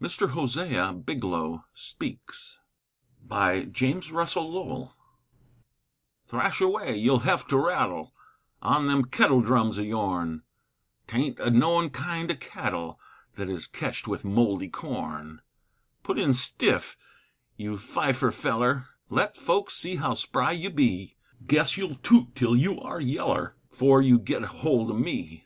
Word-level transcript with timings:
MR. 0.00 0.30
HOSEA 0.30 0.94
BIGLOW 1.04 1.66
SPEAKS 1.74 2.58
Thrash 3.28 3.74
away, 6.62 6.96
you'll 6.96 7.18
hev 7.18 7.46
to 7.48 7.58
rattle 7.58 8.14
On 8.62 8.86
them 8.86 9.04
kittle 9.04 9.42
drums 9.42 9.78
o' 9.78 9.82
yourn, 9.82 10.44
'Taint 11.06 11.38
a 11.38 11.50
knowin' 11.50 11.90
kind 11.90 12.30
o' 12.30 12.34
cattle 12.36 12.98
Thet 13.34 13.50
is 13.50 13.66
ketched 13.66 14.08
with 14.08 14.24
mouldy 14.24 14.70
corn; 14.70 15.42
Put 16.02 16.18
in 16.18 16.32
stiff, 16.32 16.96
you 17.58 17.76
fifer 17.76 18.30
feller, 18.30 18.86
Let 19.10 19.36
folks 19.36 19.74
see 19.74 19.96
how 19.96 20.14
spry 20.14 20.52
you 20.52 20.70
be, 20.70 21.18
Guess 21.46 21.76
you'll 21.76 21.96
toot 21.96 22.34
till 22.34 22.56
you 22.56 22.80
are 22.80 23.02
yeller 23.02 23.56
'Fore 23.68 24.00
you 24.00 24.18
git 24.18 24.42
ahold 24.44 24.90
o' 24.90 24.94
me! 24.94 25.44